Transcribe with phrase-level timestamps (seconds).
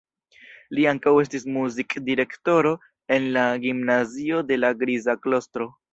[0.77, 2.73] Li ankaŭ estis muzik-direktoro
[3.19, 5.71] en la gimnazio de la "Griza Klostro".